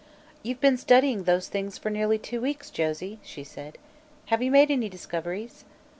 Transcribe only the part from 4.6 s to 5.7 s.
any discoveries?"